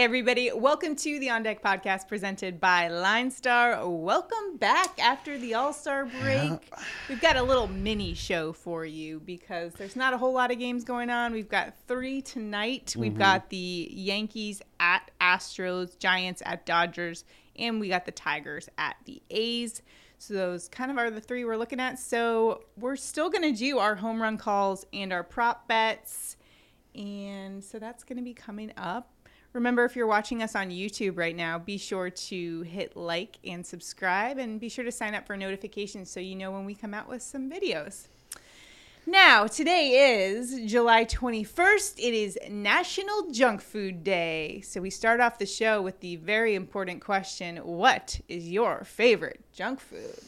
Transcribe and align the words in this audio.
Hey, 0.00 0.04
everybody. 0.04 0.50
Welcome 0.50 0.96
to 0.96 1.18
the 1.18 1.28
On 1.28 1.42
Deck 1.42 1.62
podcast 1.62 2.08
presented 2.08 2.58
by 2.58 2.88
Line 2.88 3.30
Star. 3.30 3.86
Welcome 3.86 4.56
back 4.56 4.98
after 4.98 5.36
the 5.36 5.52
All 5.52 5.74
Star 5.74 6.06
break. 6.06 6.72
We've 7.10 7.20
got 7.20 7.36
a 7.36 7.42
little 7.42 7.68
mini 7.68 8.14
show 8.14 8.54
for 8.54 8.86
you 8.86 9.20
because 9.20 9.74
there's 9.74 9.96
not 9.96 10.14
a 10.14 10.16
whole 10.16 10.32
lot 10.32 10.50
of 10.50 10.58
games 10.58 10.84
going 10.84 11.10
on. 11.10 11.34
We've 11.34 11.50
got 11.50 11.74
three 11.86 12.22
tonight. 12.22 12.94
We've 12.96 13.12
mm-hmm. 13.12 13.18
got 13.18 13.50
the 13.50 13.90
Yankees 13.92 14.62
at 14.80 15.10
Astros, 15.20 15.98
Giants 15.98 16.42
at 16.46 16.64
Dodgers, 16.64 17.26
and 17.56 17.78
we 17.78 17.90
got 17.90 18.06
the 18.06 18.12
Tigers 18.12 18.70
at 18.78 18.96
the 19.04 19.20
A's. 19.28 19.82
So 20.16 20.32
those 20.32 20.66
kind 20.70 20.90
of 20.90 20.96
are 20.96 21.10
the 21.10 21.20
three 21.20 21.44
we're 21.44 21.58
looking 21.58 21.78
at. 21.78 21.98
So 21.98 22.64
we're 22.78 22.96
still 22.96 23.28
going 23.28 23.52
to 23.52 23.52
do 23.52 23.76
our 23.76 23.96
home 23.96 24.22
run 24.22 24.38
calls 24.38 24.86
and 24.94 25.12
our 25.12 25.24
prop 25.24 25.68
bets. 25.68 26.38
And 26.94 27.62
so 27.62 27.78
that's 27.78 28.02
going 28.02 28.16
to 28.16 28.24
be 28.24 28.32
coming 28.32 28.72
up. 28.78 29.10
Remember, 29.52 29.84
if 29.84 29.96
you're 29.96 30.06
watching 30.06 30.42
us 30.42 30.54
on 30.54 30.70
YouTube 30.70 31.18
right 31.18 31.34
now, 31.34 31.58
be 31.58 31.76
sure 31.76 32.08
to 32.08 32.62
hit 32.62 32.96
like 32.96 33.38
and 33.44 33.66
subscribe 33.66 34.38
and 34.38 34.60
be 34.60 34.68
sure 34.68 34.84
to 34.84 34.92
sign 34.92 35.14
up 35.14 35.26
for 35.26 35.36
notifications 35.36 36.08
so 36.08 36.20
you 36.20 36.36
know 36.36 36.52
when 36.52 36.64
we 36.64 36.74
come 36.74 36.94
out 36.94 37.08
with 37.08 37.20
some 37.20 37.50
videos. 37.50 38.06
Now, 39.06 39.48
today 39.48 40.20
is 40.22 40.70
July 40.70 41.04
21st. 41.04 41.98
It 41.98 42.14
is 42.14 42.38
National 42.48 43.30
Junk 43.32 43.60
Food 43.60 44.04
Day. 44.04 44.60
So 44.60 44.80
we 44.80 44.90
start 44.90 45.20
off 45.20 45.38
the 45.38 45.46
show 45.46 45.82
with 45.82 45.98
the 45.98 46.14
very 46.16 46.54
important 46.54 47.00
question 47.04 47.56
What 47.56 48.20
is 48.28 48.48
your 48.48 48.84
favorite 48.84 49.40
junk 49.52 49.80
food? 49.80 50.20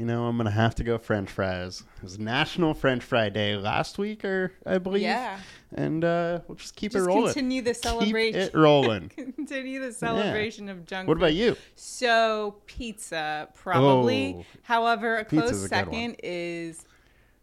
You 0.00 0.06
know, 0.06 0.24
I'm 0.24 0.38
gonna 0.38 0.50
have 0.50 0.74
to 0.76 0.82
go 0.82 0.96
French 0.96 1.28
fries. 1.28 1.82
It 1.98 2.02
was 2.02 2.18
National 2.18 2.72
French 2.72 3.02
Fry 3.02 3.28
Day 3.28 3.54
last 3.56 3.98
week, 3.98 4.24
or 4.24 4.50
I 4.64 4.78
believe. 4.78 5.02
Yeah. 5.02 5.38
And 5.74 6.02
uh, 6.02 6.40
we'll 6.48 6.56
just 6.56 6.74
keep 6.74 6.92
Just 6.92 7.04
it 7.04 7.06
rolling. 7.06 7.34
continue 7.34 7.60
the 7.60 7.74
celebration. 7.74 8.40
Keep 8.40 8.54
it 8.54 8.58
rolling. 8.58 9.08
continue 9.36 9.78
the 9.78 9.92
celebration 9.92 10.70
of 10.70 10.86
junk 10.86 11.06
what 11.06 11.18
food. 11.18 11.22
about 11.22 11.34
you? 11.34 11.54
So 11.74 12.56
pizza, 12.64 13.50
probably. 13.54 14.36
Oh. 14.38 14.44
However, 14.62 15.18
a 15.18 15.24
close 15.26 15.50
Pizza's 15.50 15.64
a 15.66 15.68
good 15.68 15.76
one. 15.76 15.84
second 15.92 16.16
is 16.22 16.86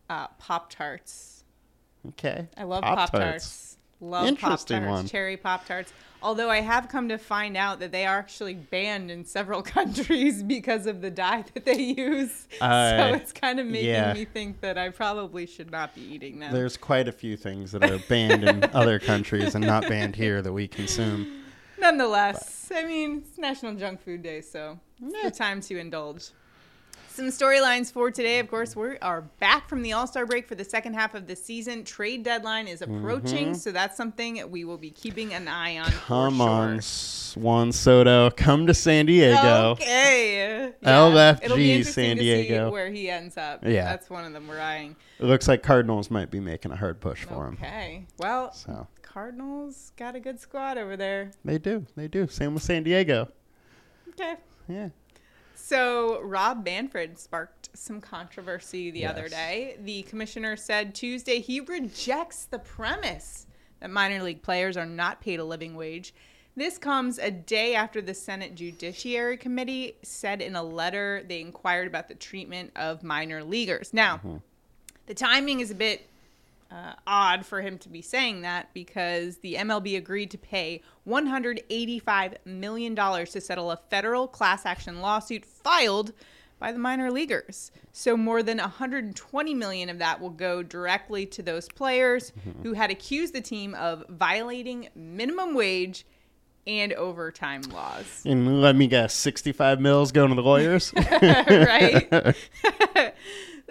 uh, 0.10 0.26
Pop 0.40 0.72
Tarts. 0.72 1.44
Okay. 2.08 2.48
I 2.58 2.64
love 2.64 2.82
Pop 2.82 2.98
Pop-Tarts. 2.98 3.78
Love 4.00 4.36
Pop 4.40 4.66
Tarts, 4.66 5.12
cherry 5.12 5.38
Pop 5.38 5.68
Tarts. 5.68 5.94
Although 6.22 6.50
I 6.50 6.62
have 6.62 6.90
come 6.90 7.10
to 7.10 7.18
find 7.18 7.56
out 7.56 7.80
that 7.80 7.92
they 7.92 8.06
are 8.06 8.18
actually 8.18 8.56
banned 8.56 9.12
in 9.12 9.24
several 9.26 9.62
countries 9.78 10.42
because 10.44 10.86
of 10.86 11.02
the 11.02 11.12
dye 11.12 11.44
that 11.54 11.66
they 11.66 11.80
use. 11.80 12.48
so 12.60 12.66
Uh, 12.66 13.12
it's 13.16 13.32
kind 13.32 13.60
of 13.60 13.68
making 13.68 13.90
yeah. 13.90 14.14
me 14.14 14.26
think 14.26 14.62
that 14.62 14.78
I 14.78 14.90
probably 14.90 15.46
should 15.46 15.72
not 15.72 15.94
be 15.94 16.02
eating 16.02 16.40
them. 16.40 16.52
There's 16.54 16.78
quite 16.78 17.08
a 17.08 17.12
few 17.12 17.38
things 17.38 17.72
that 17.74 17.84
are 17.84 18.00
banned 18.10 18.44
in 18.44 18.64
other 18.74 19.00
countries 19.00 19.54
and 19.56 19.66
not 19.66 19.88
banned 19.88 20.16
here 20.16 20.42
that 20.42 20.52
we 20.54 20.68
consume. 20.68 21.44
Nonetheless, 21.80 22.72
I 22.76 22.84
mean, 22.86 23.24
it's 23.28 23.38
National 23.38 23.76
Junk 23.76 24.02
Food 24.02 24.24
Day, 24.24 24.42
so 24.42 24.80
it's 25.02 25.24
the 25.24 25.32
time 25.32 25.62
to 25.62 25.78
indulge. 25.78 26.32
Some 27.10 27.28
storylines 27.30 27.92
for 27.92 28.12
today, 28.12 28.38
of 28.38 28.48
course, 28.48 28.76
we 28.76 28.96
are 29.00 29.22
back 29.40 29.68
from 29.68 29.82
the 29.82 29.94
All 29.94 30.06
Star 30.06 30.28
break 30.28 30.48
for 30.48 30.54
the 30.54 30.64
second 30.64 30.94
half 30.94 31.16
of 31.16 31.26
the 31.26 31.36
season. 31.36 31.84
Trade 31.84 32.22
deadline 32.22 32.68
is 32.68 32.84
approaching, 32.84 33.56
so 33.56 33.72
that's 33.72 33.98
something 33.98 34.52
we 34.52 34.64
will 34.66 34.78
be 34.78 34.92
keeping 34.92 35.34
an 35.34 35.48
eye 35.48 35.80
on. 35.80 35.86
Mm-hmm. 35.88 36.06
Come 36.06 36.38
for 36.38 36.44
on, 36.44 36.80
sure. 36.82 37.42
Juan 37.44 37.72
Soto, 37.72 38.30
come 38.30 38.68
to 38.68 38.74
San 38.76 39.08
Diego. 39.08 39.72
Okay. 39.72 40.74
LFG 40.84 41.44
It'll 41.44 41.58
be 41.58 41.72
interesting 41.72 42.04
San 42.06 42.18
to 42.18 42.22
see 42.22 42.44
Diego. 42.48 42.70
where 42.70 42.92
he 42.92 43.10
ends 43.10 43.36
up. 43.36 43.64
Yeah. 43.66 43.86
That's 43.86 44.12
one 44.12 44.24
of 44.24 44.34
them 44.34 44.48
we're 44.48 44.60
eyeing. 44.62 44.96
It 45.20 45.26
looks 45.26 45.48
like 45.48 45.64
Cardinals 45.64 46.12
might 46.12 46.30
be 46.30 46.40
making 46.40 46.72
a 46.72 46.76
hard 46.76 47.00
push 47.02 47.24
for 47.24 47.48
him. 47.48 47.58
Okay. 47.60 48.06
Well, 48.20 48.54
So 48.54 48.86
Cardinals 49.02 49.92
got 49.98 50.16
a 50.16 50.20
good 50.20 50.40
squad 50.40 50.78
over 50.78 50.96
there. 50.96 51.32
they 51.44 51.58
do, 51.58 51.88
they 51.96 52.08
do. 52.08 52.28
Same 52.28 52.54
with 52.54 52.62
San 52.62 52.84
Diego. 52.84 53.30
Okay. 54.10 54.36
Yeah. 54.70 54.90
So 55.60 56.22
Rob 56.22 56.64
Manfred 56.64 57.18
sparked 57.18 57.70
some 57.74 58.00
controversy 58.00 58.92
the 58.92 59.06
other 59.06 59.28
day. 59.28 59.76
The 59.84 60.04
commissioner 60.04 60.56
said 60.56 60.94
Tuesday 60.94 61.40
he 61.40 61.60
rejects 61.60 62.46
the 62.46 62.60
premise 62.60 63.48
that 63.80 63.90
minor 63.90 64.24
league 64.24 64.44
players 64.44 64.78
are 64.78 64.86
not 64.86 65.20
paid 65.20 65.40
a 65.40 65.44
living 65.44 65.76
wage. 65.76 66.14
This 66.56 66.78
comes 66.78 67.18
a 67.18 67.32
day 67.32 67.76
after 67.76 68.02
the 68.02 68.14
Senate 68.14 68.56
Judiciary 68.56 69.36
Committee 69.36 69.96
said 70.04 70.42
in 70.42 70.56
a 70.56 70.64
letter 70.64 71.24
they 71.28 71.42
inquired 71.42 71.88
about 71.88 72.08
the 72.08 72.16
treatment 72.16 72.72
of 72.76 73.04
minor 73.04 73.44
leaguers. 73.44 73.94
Now, 73.94 74.18
mm-hmm. 74.18 74.38
the 75.08 75.14
timing 75.16 75.60
is 75.60 75.72
a 75.72 75.76
bit 75.76 76.08
uh, 76.72 76.94
odd 77.06 77.46
for 77.46 77.62
him 77.62 77.78
to 77.80 77.90
be 77.90 78.02
saying 78.02 78.42
that 78.42 78.74
because 78.74 79.38
the 79.38 79.56
MLB 79.56 79.98
agreed 79.98 80.32
to 80.32 80.38
pay 80.38 80.82
$185 81.08 82.36
million 82.46 82.96
to 82.96 83.42
settle 83.42 83.72
a 83.72 83.78
federal 83.90 84.28
class 84.28 84.66
action 84.66 85.00
lawsuit 85.00 85.46
filed 85.46 86.14
by 86.60 86.72
the 86.72 86.80
minor 86.80 87.12
leaguers. 87.12 87.72
So 87.92 88.18
more 88.18 88.42
than 88.42 88.58
120 88.58 89.54
million 89.54 89.90
of 89.90 90.00
that 90.00 90.20
will 90.20 90.32
go 90.32 90.64
directly 90.64 91.26
to 91.28 91.44
those 91.44 91.68
players 91.68 92.34
who 92.64 92.74
had 92.74 92.90
accused 92.90 93.34
the 93.34 93.42
team 93.42 93.76
of 93.76 94.04
violating 94.10 94.90
minimum 94.96 95.54
wage 95.54 96.06
and 96.66 96.92
overtime 96.94 97.62
laws. 97.74 98.24
And 98.26 98.62
let 98.62 98.76
me 98.76 98.88
guess, 98.88 99.14
65 99.14 99.80
mils 99.80 100.12
going 100.12 100.30
to 100.30 100.36
the 100.36 100.42
lawyers? 100.42 100.94
right? 101.12 102.08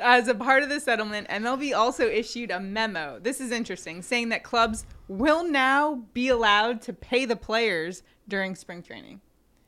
As 0.03 0.29
a 0.29 0.35
part 0.35 0.63
of 0.63 0.69
the 0.69 0.79
settlement, 0.81 1.29
MLB 1.29 1.75
also 1.75 2.07
issued 2.07 2.51
a 2.51 2.61
memo. 2.61 3.19
This 3.19 3.41
is 3.41 3.51
interesting, 3.51 4.03
saying 4.03 4.29
that 4.29 4.43
clubs 4.43 4.85
will 5.09 5.43
now 5.49 6.03
be 6.13 6.29
allowed 6.29 6.83
to 6.83 6.93
pay 6.93 7.25
the 7.25 7.37
players 7.37 8.03
during 8.29 8.55
spring 8.55 8.83
training. 8.83 9.21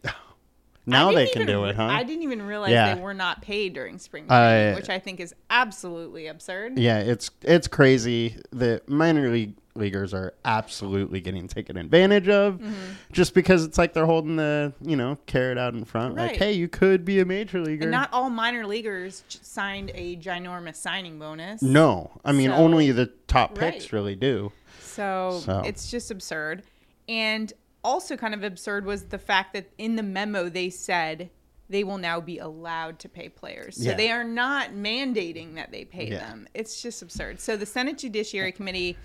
now 0.86 1.12
they 1.12 1.26
can 1.28 1.42
even 1.42 1.46
do 1.54 1.64
it, 1.64 1.76
huh? 1.76 1.84
I 1.84 2.02
didn't 2.02 2.22
even 2.24 2.42
realize 2.42 2.70
Yeah. 2.72 2.94
they 2.94 3.00
were 3.00 3.14
not 3.14 3.40
paid 3.42 3.72
during 3.72 3.98
spring 3.98 4.26
Uh, 4.28 4.38
training, 4.50 4.74
which 4.74 4.88
I 4.90 4.98
think 4.98 5.20
is 5.20 5.34
absolutely 5.50 6.26
absurd. 6.26 6.78
Yeah, 6.78 6.98
it's 6.98 7.30
it's 7.42 7.68
crazy. 7.68 8.36
The 8.50 8.82
minor 8.86 9.30
league 9.30 9.54
leaguers 9.78 10.12
are 10.12 10.34
absolutely 10.44 11.20
getting 11.20 11.48
taken 11.48 11.76
advantage 11.76 12.28
of, 12.28 12.54
Mm-hmm. 12.58 12.74
just 13.12 13.34
because 13.34 13.64
it's 13.64 13.78
like 13.78 13.92
they're 13.94 14.06
holding 14.06 14.36
the 14.36 14.72
you 14.80 14.96
know 14.96 15.16
carrot 15.26 15.56
out 15.58 15.74
in 15.74 15.84
front. 15.84 16.16
Right. 16.16 16.30
Like, 16.32 16.36
hey, 16.38 16.52
you 16.52 16.68
could 16.68 17.04
be 17.04 17.20
a 17.20 17.24
major 17.24 17.60
leaguer. 17.60 17.82
And 17.84 17.90
not 17.90 18.10
all 18.12 18.30
minor 18.30 18.66
leaguers 18.66 19.22
signed 19.28 19.90
a 19.94 20.16
ginormous 20.16 20.76
signing 20.76 21.18
bonus. 21.18 21.62
no, 21.62 22.10
I 22.24 22.32
mean 22.32 22.50
So- 22.50 22.56
only 22.56 22.90
the 22.92 23.06
top 23.26 23.58
Right. 23.60 23.72
picks 23.74 23.92
really 23.92 24.16
do. 24.16 24.52
So, 24.80 25.40
So. 25.44 25.62
it's 25.64 25.90
just 25.90 26.10
absurd. 26.10 26.62
And 27.08 27.52
also 27.84 28.16
kind 28.16 28.34
of 28.34 28.42
absurd 28.42 28.84
was 28.84 29.04
the 29.04 29.18
fact 29.18 29.52
that 29.54 29.70
in 29.78 29.96
the 29.96 30.02
memo 30.02 30.48
they 30.48 30.68
said 30.70 31.30
they 31.70 31.84
will 31.84 31.98
now 31.98 32.18
be 32.20 32.38
allowed 32.38 32.98
to 32.98 33.08
pay 33.10 33.28
players. 33.28 33.76
So 33.76 33.90
Yeah. 33.90 33.94
they 33.94 34.10
are 34.10 34.24
not 34.24 34.70
mandating 34.70 35.54
that 35.56 35.70
they 35.70 35.84
pay 35.84 36.08
Yeah. 36.08 36.18
them. 36.20 36.48
It's 36.54 36.80
just 36.82 37.02
absurd. 37.02 37.40
So 37.40 37.56
the 37.58 37.66
Senate 37.66 37.98
Judiciary 37.98 38.52
Committee 38.52 38.96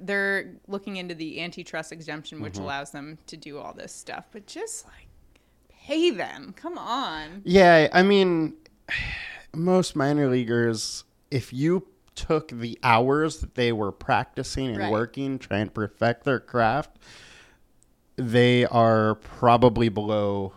they're 0.00 0.54
looking 0.66 0.96
into 0.96 1.14
the 1.14 1.40
antitrust 1.40 1.92
exemption 1.92 2.40
which 2.40 2.54
Mm-hmm. 2.54 2.62
allows 2.64 2.90
them 2.90 3.18
to 3.28 3.36
do 3.36 3.58
all 3.58 3.72
this 3.72 3.92
stuff, 3.94 4.26
but 4.32 4.46
just 4.46 4.84
like 4.86 5.08
pay 5.68 6.10
them. 6.10 6.52
Come 6.56 6.78
on. 6.78 7.42
Yeah, 7.44 7.88
I 7.92 8.02
mean, 8.02 8.54
most 9.54 9.94
minor 9.96 10.28
leaguers, 10.28 11.04
if 11.30 11.52
you 11.52 11.86
took 12.14 12.48
the 12.48 12.78
hours 12.82 13.38
that 13.38 13.54
they 13.54 13.72
were 13.72 13.92
practicing 13.92 14.68
and 14.68 14.78
Right. 14.78 14.90
working, 14.92 15.38
trying 15.38 15.66
to 15.66 15.72
perfect 15.72 16.24
their 16.24 16.40
craft, 16.40 16.98
they 18.16 18.64
are 18.66 19.16
probably 19.16 19.88
below 19.88 20.52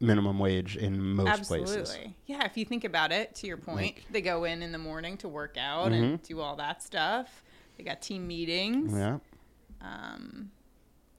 minimum 0.00 0.38
wage 0.38 0.76
in 0.76 1.00
most 1.00 1.44
places. 1.44 1.76
Absolutely. 1.76 2.16
Yeah, 2.26 2.44
if 2.44 2.56
you 2.56 2.64
think 2.64 2.84
about 2.84 3.12
it, 3.12 3.34
to 3.36 3.46
your 3.46 3.56
point, 3.56 3.76
Like- 3.76 3.94
Mm-hmm. 4.02 4.12
they 4.12 4.20
go 4.22 4.44
in 4.44 4.62
in 4.62 4.72
the 4.72 4.78
morning 4.78 5.16
to 5.18 5.28
work 5.28 5.56
out 5.58 5.92
and 5.92 6.22
do 6.22 6.40
all 6.40 6.56
that 6.56 6.82
stuff. 6.82 7.42
They 7.76 7.84
got 7.84 8.02
team 8.02 8.26
meetings. 8.26 8.92
Yeah. 8.92 9.18
Um, 9.80 10.50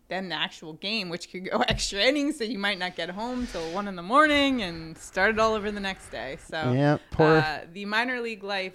then 0.10 0.30
the 0.30 0.36
actual 0.36 0.74
game, 0.74 1.10
which 1.10 1.32
could 1.32 1.50
go 1.50 1.60
extra 1.68 2.00
innings, 2.00 2.38
so 2.38 2.44
you 2.44 2.60
might 2.60 2.78
not 2.80 2.96
get 2.96 3.10
home 3.10 3.48
till 3.48 3.72
one 3.74 3.88
in 3.88 3.96
the 3.96 4.04
morning 4.04 4.62
and 4.62 4.98
start 4.98 5.32
it 5.32 5.40
all 5.40 5.54
over 5.54 5.72
the 5.72 5.80
next 5.80 6.10
day. 6.12 6.38
So 6.48 6.72
Yeah, 6.72 6.98
poor- 7.12 7.38
uh, 7.38 7.62
the 7.72 7.86
minor 7.86 8.22
league 8.22 8.44
life 8.44 8.74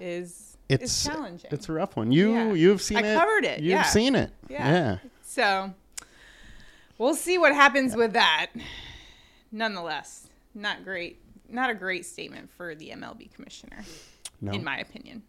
is 0.00 0.56
It's 0.68 0.84
is 0.84 1.04
challenging. 1.04 1.50
It's 1.52 1.68
a 1.68 1.72
rough 1.72 1.96
one. 1.96 2.12
You 2.12 2.32
Yeah. 2.34 2.52
you've 2.52 2.82
seen 2.82 2.98
I 2.98 3.02
it. 3.02 3.18
covered 3.18 3.44
it, 3.44 3.60
You've 3.60 3.70
yeah. 3.70 3.82
seen 3.84 4.14
it. 4.14 4.30
Yeah. 4.48 4.68
Yeah. 4.70 4.98
So 5.22 5.74
we'll 6.98 7.14
see 7.14 7.36
what 7.38 7.54
happens 7.54 7.96
with 7.96 8.12
that. 8.12 8.50
Nonetheless, 9.50 10.28
not 10.54 10.84
great. 10.84 11.18
Not 11.50 11.70
a 11.70 11.74
great 11.74 12.04
statement 12.04 12.50
for 12.50 12.74
the 12.74 12.90
MLB 12.90 13.32
commissioner, 13.34 13.84
No. 14.40 14.52
in 14.52 14.62
my 14.62 14.78
opinion. 14.78 15.22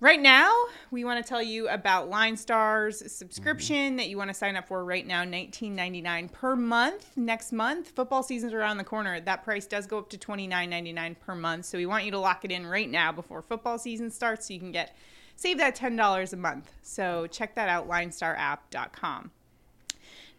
Right 0.00 0.20
now, 0.20 0.54
we 0.92 1.02
want 1.02 1.24
to 1.24 1.28
tell 1.28 1.42
you 1.42 1.68
about 1.68 2.08
Line 2.08 2.36
Stars 2.36 2.98
mm-hmm. 2.98 3.08
subscription 3.08 3.96
that 3.96 4.08
you 4.08 4.16
want 4.16 4.30
to 4.30 4.34
sign 4.34 4.54
up 4.54 4.68
for 4.68 4.84
right 4.84 5.04
now, 5.04 5.24
$19.99 5.24 6.30
per 6.30 6.54
month. 6.54 7.10
Next 7.16 7.50
month, 7.50 7.90
football 7.90 8.22
season's 8.22 8.52
around 8.52 8.76
the 8.76 8.84
corner. 8.84 9.18
That 9.18 9.42
price 9.42 9.66
does 9.66 9.88
go 9.88 9.98
up 9.98 10.08
to 10.10 10.16
$29.99 10.16 11.18
per 11.18 11.34
month. 11.34 11.64
So 11.64 11.78
we 11.78 11.86
want 11.86 12.04
you 12.04 12.12
to 12.12 12.18
lock 12.20 12.44
it 12.44 12.52
in 12.52 12.64
right 12.64 12.88
now 12.88 13.10
before 13.10 13.42
football 13.42 13.76
season 13.76 14.08
starts 14.12 14.46
so 14.46 14.54
you 14.54 14.60
can 14.60 14.70
get 14.70 14.94
save 15.34 15.58
that 15.58 15.74
$10 15.74 16.32
a 16.32 16.36
month. 16.36 16.70
So 16.82 17.26
check 17.26 17.56
that 17.56 17.68
out, 17.68 17.88
linestarapp.com. 17.88 19.32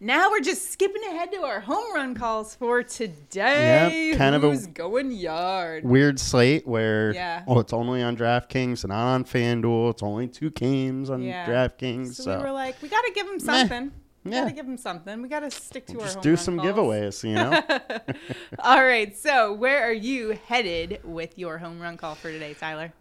Now 0.01 0.29
we're 0.29 0.39
just 0.39 0.71
skipping 0.71 1.03
ahead 1.09 1.31
to 1.33 1.39
our 1.43 1.59
home 1.59 1.93
run 1.93 2.15
calls 2.15 2.55
for 2.55 2.83
today. 2.83 4.09
Yep, 4.09 4.17
kind 4.17 4.33
of 4.35 4.43
a- 4.45 4.67
going 4.67 5.11
yard? 5.11 5.83
Weird 5.83 6.19
slate 6.19 6.65
where 6.65 7.13
Yeah. 7.13 7.43
oh 7.47 7.59
it's 7.59 7.73
only 7.73 8.01
on 8.01 8.15
DraftKings 8.15 8.83
and 8.85 8.89
not 8.91 9.13
on 9.13 9.25
FanDuel. 9.25 9.91
It's 9.91 10.01
only 10.03 10.27
two 10.29 10.51
games 10.51 11.09
on 11.09 11.21
Yeah. 11.21 11.45
DraftKings. 11.45 12.13
So, 12.15 12.23
So, 12.23 12.37
we 12.37 12.43
were 12.43 12.51
like, 12.51 12.81
we 12.81 12.87
got 12.87 13.01
to 13.01 13.11
give 13.13 13.27
him 13.27 13.33
Meh. 13.43 13.59
something. 13.59 13.91
We 14.23 14.31
Yeah. 14.31 14.41
got 14.43 14.47
to 14.49 14.55
give 14.55 14.65
him 14.67 14.77
something. 14.77 15.21
We 15.21 15.27
got 15.27 15.41
to 15.41 15.51
stick 15.51 15.85
to 15.87 15.95
our 15.99 16.05
just 16.05 16.21
do 16.21 16.37
some 16.37 16.57
calls. 16.59 16.69
giveaways, 16.71 17.23
you 17.27 17.35
know. 17.35 17.61
All 18.59 18.81
right. 18.83 19.17
So 19.17 19.51
where 19.53 19.83
are 19.83 19.93
you 19.93 20.37
headed 20.47 21.01
with 21.03 21.37
your 21.37 21.57
home 21.57 21.79
run 21.81 21.97
call 21.97 22.15
for 22.15 22.31
today, 22.31 22.53
Tyler? 22.53 22.93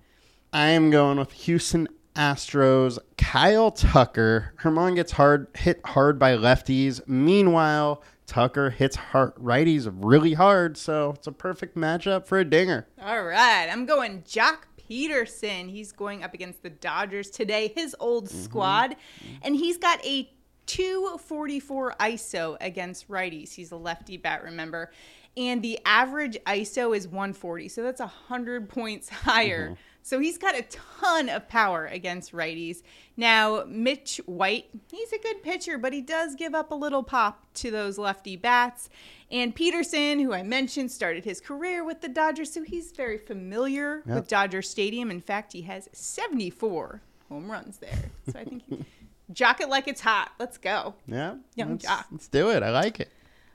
I 0.53 0.69
am 0.71 0.91
going 0.91 1.19
with 1.19 1.31
Houston 1.33 1.87
Astros. 2.17 2.99
Kyle 3.29 3.71
Tucker. 3.71 4.55
Germán 4.59 4.95
gets 4.95 5.13
hard 5.13 5.49
hit 5.55 5.85
hard 5.85 6.19
by 6.19 6.35
lefties. 6.35 7.07
Meanwhile, 7.07 8.03
Tucker 8.27 8.71
hits 8.71 8.97
hard, 8.97 9.35
righties 9.35 9.87
really 9.95 10.33
hard, 10.33 10.79
so 10.79 11.13
it's 11.15 11.27
a 11.27 11.33
perfect 11.33 11.77
matchup 11.77 12.27
for 12.27 12.39
a 12.39 12.45
dinger. 12.47 12.87
All 13.03 13.23
right. 13.23 13.69
I'm 13.71 13.85
going 13.85 14.23
Joc 14.23 14.61
Pederson. 14.81 15.69
He's 15.69 15.93
going 15.93 16.25
up 16.25 16.33
against 16.33 16.63
the 16.63 16.71
Dodgers 16.71 17.29
today, 17.29 17.71
his 17.77 17.95
old 18.01 18.29
mm-hmm. 18.29 18.45
squad. 18.45 18.97
And 19.43 19.55
he's 19.55 19.77
got 19.77 20.03
a 20.07 20.31
244 20.65 21.97
ISO 22.01 22.57
against 22.63 23.11
righties. 23.11 23.53
He's 23.53 23.73
a 23.73 23.77
lefty 23.77 24.17
bat, 24.17 24.43
remember? 24.43 24.91
And 25.37 25.61
the 25.61 25.79
average 25.85 26.39
ISO 26.47 26.97
is 26.97 27.07
140. 27.07 27.69
So 27.69 27.83
that's 27.83 28.01
100 28.01 28.71
points 28.71 29.09
higher. 29.11 29.67
Mm-hmm. 29.67 29.75
So 30.08 30.19
he's 30.20 30.38
got 30.38 30.55
a 30.56 30.62
ton 30.62 31.28
of 31.28 31.50
power 31.50 31.84
against 31.84 32.32
righties. 32.32 32.82
Now, 33.14 33.64
Mitch 33.69 34.22
White, 34.25 34.70
he's 34.90 35.12
a 35.12 35.19
good 35.19 35.43
pitcher, 35.43 35.76
but 35.76 35.93
he 35.93 36.00
does 36.00 36.34
give 36.34 36.55
up 36.55 36.70
a 36.70 36.75
little 36.75 37.02
pop 37.02 37.44
to 37.56 37.70
those 37.70 37.99
lefty 37.99 38.34
bats. 38.34 38.88
And 39.31 39.55
Pederson, 39.55 40.22
who 40.22 40.32
I 40.32 40.43
mentioned, 40.43 40.90
started 40.90 41.26
his 41.26 41.43
career 41.43 41.84
with 41.84 42.00
the 42.00 42.08
Dodgers, 42.08 42.50
so 42.50 42.62
he's 42.62 42.90
very 42.93 43.19
familiar 43.19 44.02
Yep. 44.06 44.14
with 44.16 44.28
Dodger 44.28 44.62
Stadium. 44.62 45.10
In 45.10 45.20
fact, 45.20 45.52
he 45.52 45.60
has 45.62 45.90
74 45.93 47.02
home 47.28 47.50
runs 47.50 47.76
there. 47.76 48.10
So 48.32 48.38
I 48.38 48.44
think 48.44 48.62
he, 48.66 48.84
jock 49.34 49.60
it 49.60 49.69
like 49.69 49.88
it's 49.88 50.00
hot. 50.00 50.32
Let's 50.38 50.56
go. 50.56 50.94
Yeah, 51.06 51.34
Young 51.55 51.72
let's, 51.72 51.84
Jock. 51.84 52.06
let's 52.10 52.28
do 52.28 52.49
it. 52.49 52.62
I 52.62 52.70
like 52.70 52.99
it. 53.00 53.10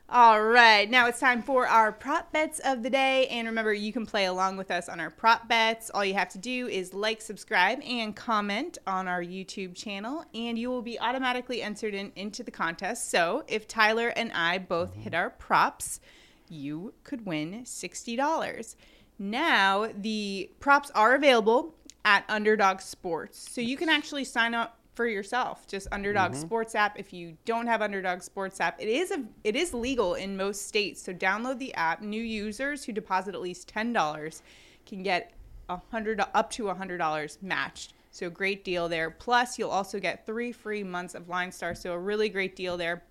All 0.10 0.44
right, 0.44 0.88
now 0.92 1.08
it's 1.08 1.20
time 1.20 1.42
for 1.42 1.66
our 1.66 1.92
prop 1.92 2.32
bets 2.34 2.60
of 2.66 2.84
the 2.84 2.90
day. 2.90 3.26
And 3.28 3.48
remember, 3.48 3.74
you 3.74 3.94
can 3.94 4.06
play 4.06 4.26
along 4.26 4.58
with 4.58 4.70
us 4.70 4.90
on 4.90 5.00
our 5.00 5.10
prop 5.10 5.48
bets. 5.48 5.90
All 5.90 6.04
you 6.04 6.14
have 6.14 6.30
to 6.30 6.38
do 6.38 6.68
is 6.68 6.94
like, 6.94 7.22
subscribe, 7.22 7.82
and 7.82 8.16
comment 8.16 8.78
on 8.86 9.08
our 9.08 9.24
YouTube 9.24 9.76
channel, 9.76 10.26
and 10.36 10.60
you 10.60 10.70
will 10.70 10.82
be 10.82 11.00
automatically 11.00 11.62
entered 11.62 11.94
in, 11.94 12.12
into 12.16 12.44
the 12.44 12.52
contest. 12.52 13.10
So 13.10 13.44
if 13.48 13.68
Tyler 13.68 14.10
and 14.10 14.32
I 14.34 14.58
both 14.58 14.92
mm-hmm. 14.92 15.02
hit 15.02 15.16
our 15.16 15.30
props, 15.30 16.02
you 16.50 16.94
could 17.04 17.26
win 17.26 17.64
$60. 17.64 18.76
Now, 19.18 19.88
the 19.96 20.52
props 20.60 20.92
are 20.94 21.16
available 21.16 21.76
at 22.04 22.26
Underdog 22.28 22.82
Sports. 22.82 23.50
So 23.50 23.62
you 23.62 23.78
can 23.78 23.90
actually 23.90 24.26
sign 24.26 24.54
up 24.54 24.78
for 24.94 25.08
yourself. 25.08 25.68
Just 25.68 25.88
Underdog 25.92 26.32
mm-hmm. 26.32 26.42
Sports 26.42 26.76
app. 26.76 27.00
If 27.00 27.14
you 27.14 27.38
don't 27.46 27.68
have 27.68 27.82
Underdog 27.82 28.22
Sports 28.22 28.60
app, 28.62 28.82
it 28.82 28.88
is 28.88 29.12
a 29.12 29.24
it 29.44 29.56
is 29.56 29.74
legal 29.74 30.14
in 30.16 30.38
most 30.38 30.68
states. 30.68 31.02
So 31.02 31.14
download 31.14 31.60
the 31.60 31.74
app. 31.74 32.02
New 32.02 32.22
users 32.22 32.86
who 32.86 32.92
deposit 32.92 33.36
at 33.36 33.42
least 33.42 33.68
ten 33.68 33.94
dollars 33.94 34.42
can 34.86 35.04
get 35.04 35.34
a 35.70 35.80
hundred 35.92 36.22
up 36.34 36.50
to 36.52 36.70
a 36.70 36.76
hundred 36.76 36.98
dollars 36.98 37.38
matched. 37.42 37.94
So 38.12 38.30
great 38.30 38.64
deal 38.64 38.88
there. 38.88 39.10
Plus, 39.10 39.58
you'll 39.58 39.72
also 39.72 40.00
get 40.00 40.26
three 40.26 40.52
free 40.52 40.84
months 40.84 41.16
of 41.16 41.30
Line 41.30 41.52
Star. 41.52 41.74
So 41.74 41.94
a 41.94 42.00
really 42.00 42.30
great 42.30 42.56
deal 42.56 42.78
there. 42.78 43.04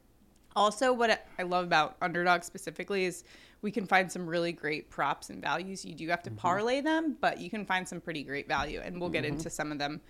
Also, 0.54 0.92
what 0.92 1.26
I 1.38 1.42
love 1.42 1.64
about 1.64 1.96
Underdog 2.02 2.44
specifically 2.44 3.06
is 3.06 3.24
we 3.62 3.70
can 3.70 3.86
find 3.86 4.10
some 4.10 4.26
really 4.26 4.52
great 4.52 4.90
props 4.90 5.30
and 5.30 5.40
values. 5.40 5.84
You 5.84 5.94
do 5.94 6.08
have 6.08 6.22
to 6.24 6.30
mm-hmm. 6.30 6.38
parlay 6.38 6.80
them, 6.80 7.16
but 7.20 7.40
you 7.40 7.48
can 7.48 7.64
find 7.64 7.88
some 7.88 8.00
pretty 8.00 8.22
great 8.22 8.46
value, 8.46 8.80
and 8.84 9.00
we'll 9.00 9.08
get 9.08 9.24
mm-hmm. 9.24 9.34
into 9.34 9.48
some 9.50 9.72
of 9.72 9.78
them 9.78 10.00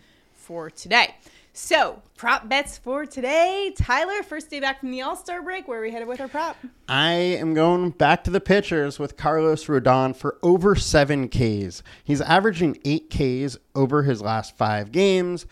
for 0.43 0.69
today. 0.69 1.15
So, 1.55 2.03
prop 2.17 2.49
bets 2.49 2.79
for 2.79 3.05
today. 3.05 3.75
Tyler, 3.77 4.23
first 4.23 4.49
day 4.49 4.59
back 4.59 4.81
from 4.81 4.91
the 4.91 5.03
All 5.03 5.17
Star 5.17 5.43
break. 5.43 5.69
Where 5.69 5.81
are 5.81 5.83
we 5.83 5.91
headed 5.91 6.09
with 6.09 6.19
our 6.19 6.29
prop? 6.29 6.57
I 6.89 7.13
am 7.13 7.53
going 7.53 7.91
back 7.91 8.25
to 8.25 8.31
the 8.31 8.41
pitchers 8.41 8.99
with 8.99 9.19
Carlos 9.19 9.67
Rodon 9.67 10.17
for 10.17 10.39
over 10.43 10.75
seven 10.75 11.29
Ks. 11.29 11.83
He's 12.05 12.23
averaging 12.23 12.79
eight 12.87 13.11
Ks 13.11 13.59
over 13.75 14.03
his 14.03 14.23
last 14.23 14.57
five 14.57 14.93
games, 14.93 15.45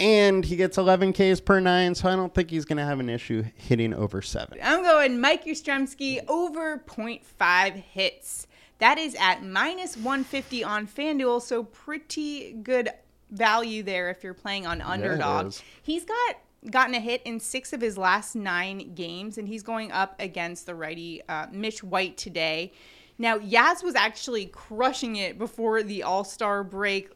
and 0.00 0.46
he 0.46 0.56
gets 0.56 0.78
11 0.78 1.12
Ks 1.12 1.40
per 1.40 1.60
nine, 1.60 1.94
so 1.94 2.08
I 2.08 2.16
don't 2.16 2.34
think 2.34 2.50
he's 2.50 2.64
going 2.64 2.78
to 2.78 2.84
have 2.84 3.00
an 3.00 3.10
issue 3.10 3.44
hitting 3.54 3.92
over 3.92 4.22
seven. 4.22 4.58
I'm 4.62 4.82
going 4.82 5.20
Mike 5.20 5.44
Yastrzemski 5.44 6.24
over 6.26 6.78
0.5 6.78 7.74
hits. 7.74 8.46
That 8.78 8.96
is 8.98 9.14
at 9.20 9.44
minus 9.44 9.96
150 9.96 10.64
on 10.64 10.86
FanDuel, 10.86 11.42
so 11.42 11.64
pretty 11.64 12.52
good 12.52 12.90
value 13.34 13.82
there 13.82 14.10
if 14.10 14.22
you're 14.24 14.34
playing 14.34 14.66
on 14.66 14.80
underdog. 14.80 15.48
is. 15.48 15.62
He's 15.82 16.04
got 16.04 16.36
gotten 16.70 16.94
a 16.94 17.00
hit 17.00 17.22
in 17.24 17.40
six 17.40 17.72
of 17.72 17.80
his 17.80 17.98
last 17.98 18.34
nine 18.34 18.94
games, 18.94 19.36
and 19.38 19.46
he's 19.48 19.62
going 19.62 19.92
up 19.92 20.14
against 20.18 20.66
the 20.66 20.74
righty 20.74 21.22
uh, 21.28 21.46
Mitch 21.52 21.82
White 21.82 22.16
today. 22.16 22.72
Now, 23.18 23.38
Yaz 23.38 23.82
was 23.84 23.94
actually 23.94 24.46
crushing 24.46 25.16
it 25.16 25.38
before 25.38 25.82
the 25.82 26.02
All 26.02 26.24
Star 26.24 26.64
break. 26.64 27.10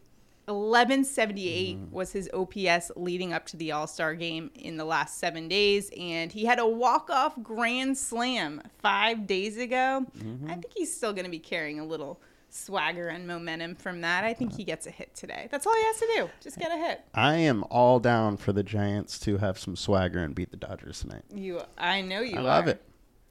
1178 0.46 1.78
was 1.90 2.12
his 2.12 2.30
OPS 2.32 2.90
leading 2.96 3.34
up 3.34 3.44
to 3.46 3.56
the 3.58 3.72
All 3.72 3.86
Star 3.86 4.14
game 4.14 4.50
in 4.54 4.76
the 4.76 4.84
last 4.84 5.18
seven 5.18 5.46
days. 5.48 5.90
And 5.98 6.32
he 6.32 6.46
had 6.46 6.58
a 6.58 6.66
walk 6.66 7.10
off 7.10 7.34
grand 7.42 7.98
slam 7.98 8.62
five 8.78 9.26
days 9.26 9.58
ago. 9.58 10.06
I 10.48 10.52
think 10.54 10.72
he's 10.74 10.94
still 10.94 11.12
going 11.12 11.26
to 11.26 11.30
be 11.30 11.38
carrying 11.38 11.80
a 11.80 11.84
little 11.84 12.20
swagger 12.50 13.08
and 13.08 13.26
momentum 13.26 13.74
from 13.74 14.00
that. 14.00 14.24
I 14.24 14.32
think 14.34 14.54
he 14.56 14.64
gets 14.64 14.86
a 14.86 14.90
hit 14.90 15.14
today. 15.14 15.48
That's 15.50 15.66
all 15.66 15.74
he 15.74 15.82
has 15.84 15.98
to 15.98 16.08
do. 16.16 16.30
Just 16.40 16.58
get 16.58 16.70
a 16.72 16.76
hit. 16.76 17.02
I 17.14 17.36
am 17.36 17.64
all 17.70 18.00
down 18.00 18.36
for 18.36 18.52
the 18.52 18.62
Giants 18.62 19.18
to 19.20 19.38
have 19.38 19.58
some 19.58 19.76
swagger 19.76 20.20
and 20.20 20.34
beat 20.34 20.50
the 20.50 20.56
Dodgers 20.56 21.00
tonight. 21.00 21.22
You, 21.34 21.60
I 21.76 22.00
know 22.00 22.20
you 22.20 22.38
I 22.38 22.40
love 22.40 22.66
are. 22.66 22.70
it. 22.70 22.82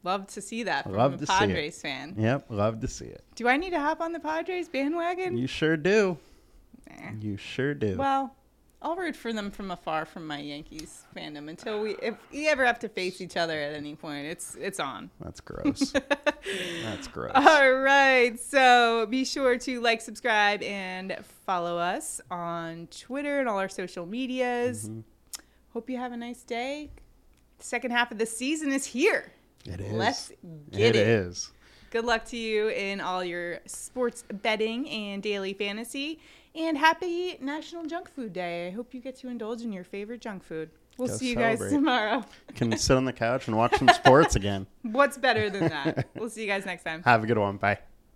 Love 0.03 0.27
to 0.27 0.41
see 0.41 0.63
that 0.63 0.83
from 0.83 0.93
love 0.93 1.15
a 1.15 1.17
to 1.17 1.25
see 1.25 1.33
it. 1.33 1.37
Padres 1.37 1.81
fan. 1.81 2.15
Yep, 2.17 2.45
love 2.49 2.79
to 2.81 2.87
see 2.87 3.05
it. 3.05 3.23
Do 3.35 3.47
I 3.47 3.57
need 3.57 3.71
to 3.71 3.79
hop 3.79 3.99
on 3.99 4.13
the 4.13 4.19
Padres 4.19 4.69
bandwagon? 4.69 5.35
You 5.37 5.47
sure 5.47 5.75
do. 5.75 6.17
Nah. 6.89 7.11
You 7.19 7.35
sure 7.35 7.73
do. 7.73 7.97
Well, 7.97 8.33
I'll 8.81 8.95
root 8.95 9.15
for 9.15 9.33
them 9.33 9.49
from 9.49 9.71
afar 9.71 10.05
from 10.05 10.27
my 10.27 10.39
Yankees 10.39 11.03
fandom 11.15 11.49
until 11.49 11.81
we, 11.81 11.95
if 12.01 12.15
we 12.31 12.47
ever 12.47 12.63
have 12.63 12.77
to 12.79 12.89
face 12.89 13.21
each 13.21 13.35
other 13.35 13.59
at 13.59 13.73
any 13.73 13.95
point, 13.95 14.27
it's 14.27 14.55
it's 14.55 14.79
on. 14.79 15.09
That's 15.19 15.39
gross. 15.39 15.91
That's 16.83 17.07
gross. 17.07 17.31
All 17.33 17.73
right, 17.73 18.39
so 18.39 19.07
be 19.07 19.25
sure 19.25 19.57
to 19.57 19.81
like, 19.81 20.01
subscribe, 20.01 20.61
and 20.61 21.17
follow 21.45 21.77
us 21.77 22.21
on 22.29 22.87
Twitter 22.91 23.39
and 23.39 23.49
all 23.49 23.57
our 23.57 23.69
social 23.69 24.05
medias. 24.05 24.89
Mm-hmm. 24.89 24.99
Hope 25.73 25.89
you 25.89 25.97
have 25.97 26.11
a 26.11 26.17
nice 26.17 26.43
day. 26.43 26.91
The 27.57 27.65
second 27.65 27.91
half 27.91 28.11
of 28.11 28.19
the 28.19 28.25
season 28.27 28.71
is 28.71 28.85
here. 28.85 29.31
It 29.65 29.81
is. 29.81 29.91
Let's 29.91 30.31
get 30.71 30.95
it 30.95 30.97
it. 30.97 31.07
is. 31.07 31.51
Good 31.89 32.05
luck 32.05 32.25
to 32.25 32.37
you 32.37 32.67
in 32.69 33.01
all 33.01 33.23
your 33.23 33.59
sports 33.65 34.23
betting 34.31 34.87
and 34.89 35.23
daily 35.23 35.53
fantasy. 35.53 36.19
And 36.57 36.75
happy 36.75 37.37
National 37.39 37.85
Junk 37.85 38.09
Food 38.09 38.33
Day. 38.33 38.67
I 38.67 38.71
hope 38.71 38.91
you 38.91 38.99
get 38.99 39.15
to 39.17 39.27
indulge 39.27 39.61
in 39.61 39.71
your 39.71 39.83
favorite 39.83 40.21
junk 40.21 40.43
food. 40.43 40.71
We'll 40.97 41.07
Go 41.07 41.15
see 41.15 41.29
you 41.29 41.35
guys 41.35 41.59
tomorrow. 41.59 42.25
Can 42.55 42.75
sit 42.75 42.97
on 42.97 43.05
the 43.05 43.13
couch 43.13 43.47
and 43.47 43.55
watch 43.55 43.75
some 43.77 43.89
sports 43.89 44.35
again. 44.35 44.65
What's 44.81 45.19
better 45.19 45.51
than 45.51 45.69
that? 45.69 46.07
we'll 46.15 46.31
see 46.31 46.41
you 46.41 46.47
guys 46.47 46.65
next 46.65 46.83
time. 46.83 47.03
Have 47.03 47.23
a 47.23 47.27
good 47.27 47.37
one. 47.37 47.57
Bye. 47.57 47.77